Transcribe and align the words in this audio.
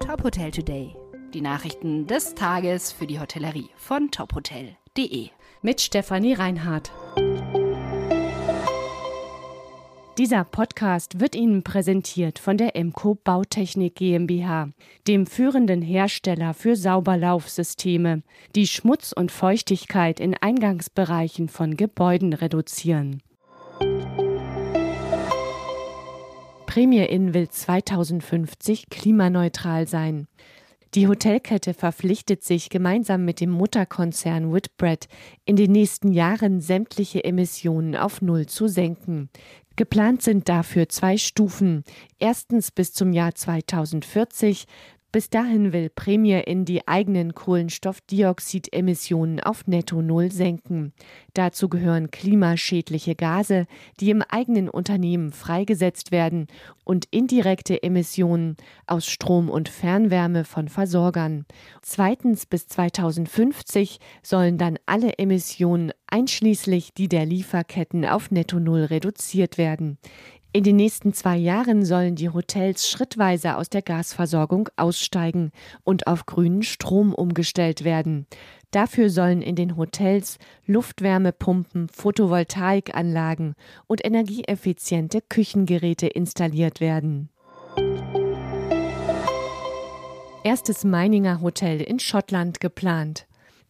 Top 0.00 0.22
Hotel 0.22 0.50
Today. 0.50 0.94
Die 1.34 1.40
Nachrichten 1.40 2.06
des 2.06 2.34
Tages 2.34 2.92
für 2.92 3.06
die 3.06 3.18
Hotellerie 3.18 3.70
von 3.76 4.10
tophotel.de. 4.10 5.28
Mit 5.62 5.80
Stefanie 5.80 6.34
Reinhardt. 6.34 6.92
Dieser 10.18 10.44
Podcast 10.44 11.20
wird 11.20 11.34
Ihnen 11.34 11.62
präsentiert 11.62 12.38
von 12.38 12.56
der 12.56 12.76
Emco 12.76 13.16
Bautechnik 13.16 13.96
GmbH, 13.96 14.70
dem 15.06 15.26
führenden 15.26 15.82
Hersteller 15.82 16.54
für 16.54 16.76
Sauberlaufsysteme, 16.76 18.22
die 18.54 18.66
Schmutz 18.66 19.12
und 19.12 19.30
Feuchtigkeit 19.32 20.20
in 20.20 20.34
Eingangsbereichen 20.34 21.48
von 21.48 21.76
Gebäuden 21.76 22.32
reduzieren. 22.32 23.22
Premier 26.76 27.08
Inn 27.08 27.32
will 27.32 27.48
2050 27.48 28.90
klimaneutral 28.90 29.88
sein. 29.88 30.28
Die 30.92 31.08
Hotelkette 31.08 31.72
verpflichtet 31.72 32.44
sich 32.44 32.68
gemeinsam 32.68 33.24
mit 33.24 33.40
dem 33.40 33.48
Mutterkonzern 33.48 34.52
Whitbread 34.52 35.08
in 35.46 35.56
den 35.56 35.72
nächsten 35.72 36.12
Jahren 36.12 36.60
sämtliche 36.60 37.24
Emissionen 37.24 37.96
auf 37.96 38.20
Null 38.20 38.44
zu 38.44 38.68
senken. 38.68 39.30
Geplant 39.76 40.20
sind 40.20 40.50
dafür 40.50 40.90
zwei 40.90 41.16
Stufen. 41.16 41.82
Erstens 42.18 42.70
bis 42.70 42.92
zum 42.92 43.14
Jahr 43.14 43.34
2040 43.34 44.66
bis 45.16 45.30
dahin 45.30 45.72
will 45.72 45.88
Premier 45.88 46.46
in 46.46 46.66
die 46.66 46.86
eigenen 46.86 47.34
Kohlenstoffdioxidemissionen 47.34 49.40
auf 49.40 49.66
Netto 49.66 50.02
Null 50.02 50.30
senken. 50.30 50.92
Dazu 51.32 51.70
gehören 51.70 52.10
klimaschädliche 52.10 53.14
Gase, 53.14 53.66
die 53.98 54.10
im 54.10 54.20
eigenen 54.20 54.68
Unternehmen 54.68 55.32
freigesetzt 55.32 56.12
werden, 56.12 56.48
und 56.84 57.06
indirekte 57.10 57.82
Emissionen 57.82 58.58
aus 58.86 59.06
Strom 59.06 59.48
und 59.48 59.70
Fernwärme 59.70 60.44
von 60.44 60.68
Versorgern. 60.68 61.46
Zweitens 61.80 62.44
bis 62.44 62.68
2050 62.68 64.00
sollen 64.22 64.58
dann 64.58 64.78
alle 64.84 65.18
Emissionen 65.18 65.92
einschließlich 66.08 66.92
die 66.92 67.08
der 67.08 67.24
Lieferketten 67.24 68.04
auf 68.04 68.30
Netto 68.30 68.60
Null 68.60 68.84
reduziert 68.84 69.56
werden. 69.56 69.96
In 70.56 70.64
den 70.64 70.76
nächsten 70.76 71.12
zwei 71.12 71.36
Jahren 71.36 71.84
sollen 71.84 72.14
die 72.14 72.30
Hotels 72.30 72.88
schrittweise 72.88 73.58
aus 73.58 73.68
der 73.68 73.82
Gasversorgung 73.82 74.70
aussteigen 74.76 75.50
und 75.84 76.06
auf 76.06 76.24
grünen 76.24 76.62
Strom 76.62 77.12
umgestellt 77.12 77.84
werden. 77.84 78.26
Dafür 78.70 79.10
sollen 79.10 79.42
in 79.42 79.54
den 79.54 79.76
Hotels 79.76 80.38
Luftwärmepumpen, 80.64 81.90
Photovoltaikanlagen 81.90 83.54
und 83.86 84.02
energieeffiziente 84.02 85.20
Küchengeräte 85.20 86.06
installiert 86.06 86.80
werden. 86.80 87.28
Erstes 90.42 90.84
Meininger 90.84 91.42
Hotel 91.42 91.82
in 91.82 91.98
Schottland 91.98 92.60
geplant. 92.60 93.26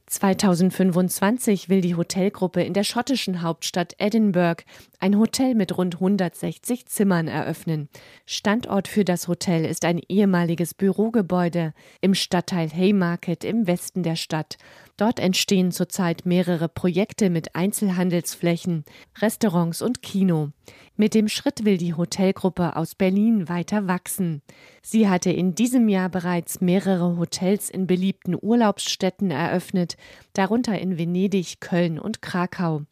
2025 0.06 1.68
will 1.68 1.80
die 1.80 1.96
Hotelgruppe 1.96 2.62
in 2.62 2.74
der 2.74 2.84
schottischen 2.84 3.42
Hauptstadt 3.42 3.94
Edinburgh 3.98 4.62
ein 5.00 5.18
Hotel 5.18 5.54
mit 5.54 5.76
rund 5.76 5.96
160 5.96 6.86
Zimmern 6.86 7.26
eröffnen. 7.26 7.88
Standort 8.24 8.86
für 8.86 9.04
das 9.04 9.26
Hotel 9.26 9.64
ist 9.64 9.84
ein 9.84 10.00
ehemaliges 10.08 10.74
Bürogebäude 10.74 11.74
im 12.00 12.14
Stadtteil 12.14 12.70
Haymarket 12.70 13.42
im 13.42 13.66
Westen 13.66 14.04
der 14.04 14.16
Stadt. 14.16 14.58
Dort 14.96 15.20
entstehen 15.20 15.72
zurzeit 15.72 16.24
mehrere 16.24 16.68
Projekte 16.68 17.28
mit 17.28 17.54
Einzelhandelsflächen, 17.54 18.84
Restaurants 19.18 19.82
und 19.82 20.02
Kino. 20.02 20.52
Mit 20.96 21.12
dem 21.12 21.28
Schritt 21.28 21.66
will 21.66 21.76
die 21.76 21.92
Hotelgruppe 21.92 22.76
aus 22.76 22.94
Berlin 22.94 23.50
weiter 23.50 23.86
wachsen. 23.86 24.40
Sie 24.80 25.06
hatte 25.06 25.30
in 25.30 25.54
diesem 25.54 25.90
Jahr 25.90 26.08
bereits 26.08 26.62
mehrere 26.62 27.18
Hotels 27.18 27.68
in 27.68 27.86
beliebten 27.86 28.34
Urlaubsstädten 28.40 29.30
eröffnet, 29.30 29.98
darunter 30.32 30.78
in 30.78 30.96
Venedig, 30.96 31.60
Köln 31.60 31.98
und 31.98 32.22
Krakau. 32.22 32.82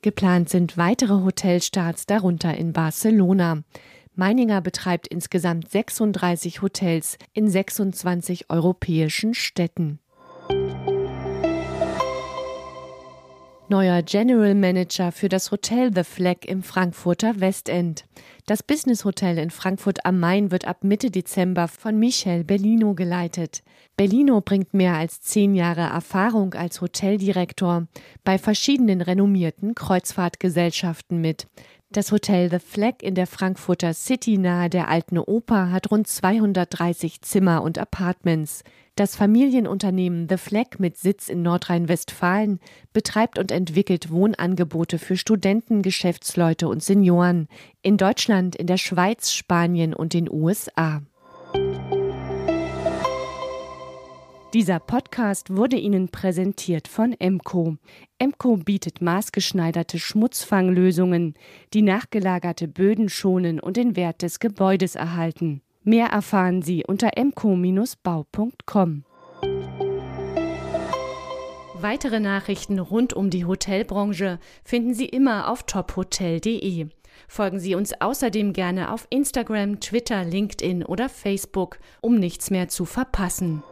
Geplant 0.00 0.48
sind 0.48 0.78
weitere 0.78 1.12
Hotelstarts, 1.12 2.06
darunter 2.06 2.56
in 2.56 2.72
Barcelona. 2.72 3.64
Meininger 4.14 4.62
betreibt 4.62 5.08
insgesamt 5.08 5.70
36 5.70 6.62
Hotels 6.62 7.18
in 7.34 7.50
26 7.50 8.48
europäischen 8.48 9.34
Städten. 9.34 9.98
Neuer 13.70 14.02
General 14.02 14.56
Manager 14.56 15.12
für 15.12 15.28
das 15.28 15.52
Hotel 15.52 15.92
The 15.94 16.02
Flag 16.02 16.38
im 16.44 16.64
Frankfurter 16.64 17.38
Westend. 17.38 18.04
Das 18.46 18.64
Business 18.64 19.04
Hotel 19.04 19.38
in 19.38 19.50
Frankfurt 19.50 20.04
am 20.04 20.18
Main 20.18 20.50
wird 20.50 20.66
ab 20.66 20.82
Mitte 20.82 21.12
Dezember 21.12 21.68
von 21.68 21.96
Michel 21.96 22.42
Bellino 22.42 22.94
geleitet. 22.94 23.62
Bellino 23.96 24.40
bringt 24.40 24.74
mehr 24.74 24.94
als 24.94 25.20
zehn 25.20 25.54
Jahre 25.54 25.82
Erfahrung 25.82 26.54
als 26.54 26.80
Hoteldirektor 26.80 27.86
bei 28.24 28.38
verschiedenen 28.38 29.02
renommierten 29.02 29.76
Kreuzfahrtgesellschaften 29.76 31.20
mit. 31.20 31.46
Das 31.92 32.10
Hotel 32.10 32.50
The 32.50 32.58
Flag 32.58 33.02
in 33.02 33.14
der 33.14 33.28
Frankfurter 33.28 33.94
City 33.94 34.36
nahe 34.36 34.68
der 34.68 34.88
Alten 34.88 35.18
Oper 35.18 35.70
hat 35.70 35.92
rund 35.92 36.08
230 36.08 37.22
Zimmer 37.22 37.62
und 37.62 37.78
Apartments. 37.78 38.64
Das 39.00 39.16
Familienunternehmen 39.16 40.28
The 40.28 40.36
Flag 40.36 40.78
mit 40.78 40.98
Sitz 40.98 41.30
in 41.30 41.40
Nordrhein-Westfalen 41.40 42.60
betreibt 42.92 43.38
und 43.38 43.50
entwickelt 43.50 44.10
Wohnangebote 44.10 44.98
für 44.98 45.16
Studenten, 45.16 45.80
Geschäftsleute 45.80 46.68
und 46.68 46.82
Senioren 46.82 47.48
in 47.80 47.96
Deutschland, 47.96 48.56
in 48.56 48.66
der 48.66 48.76
Schweiz, 48.76 49.32
Spanien 49.32 49.94
und 49.94 50.12
den 50.12 50.30
USA. 50.30 51.00
Dieser 54.52 54.80
Podcast 54.80 55.48
wurde 55.48 55.76
Ihnen 55.76 56.10
präsentiert 56.10 56.86
von 56.86 57.14
Emco. 57.18 57.78
Emco 58.18 58.58
bietet 58.58 59.00
maßgeschneiderte 59.00 59.98
Schmutzfanglösungen, 59.98 61.32
die 61.72 61.80
nachgelagerte 61.80 62.68
Böden 62.68 63.08
schonen 63.08 63.60
und 63.60 63.78
den 63.78 63.96
Wert 63.96 64.20
des 64.20 64.40
Gebäudes 64.40 64.94
erhalten. 64.94 65.62
Mehr 65.82 66.08
erfahren 66.08 66.62
Sie 66.62 66.84
unter 66.86 67.16
emco-bau.com. 67.16 69.04
Weitere 71.74 72.20
Nachrichten 72.20 72.78
rund 72.78 73.14
um 73.14 73.30
die 73.30 73.46
Hotelbranche 73.46 74.38
finden 74.64 74.92
Sie 74.92 75.06
immer 75.06 75.50
auf 75.50 75.62
tophotel.de. 75.62 76.88
Folgen 77.26 77.58
Sie 77.58 77.74
uns 77.74 77.98
außerdem 77.98 78.52
gerne 78.52 78.92
auf 78.92 79.06
Instagram, 79.08 79.80
Twitter, 79.80 80.24
LinkedIn 80.24 80.84
oder 80.84 81.08
Facebook, 81.08 81.78
um 82.02 82.18
nichts 82.18 82.50
mehr 82.50 82.68
zu 82.68 82.84
verpassen. 82.84 83.62